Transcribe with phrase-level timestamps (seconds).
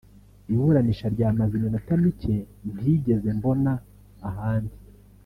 [0.51, 2.35] Iburanisha ryamaze iminota mike
[2.73, 3.71] ntigeze mbona
[4.29, 4.75] ahandi